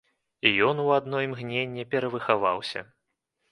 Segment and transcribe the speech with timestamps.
[0.49, 2.87] І ён у адно імгненне перавыхаваўся.